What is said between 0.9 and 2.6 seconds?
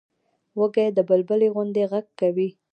د بلبلي غوندې غږ کوي